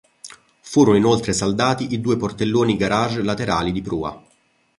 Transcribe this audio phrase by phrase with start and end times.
[0.61, 4.23] Furono inoltre saldati i due portelloni garage laterali di prua.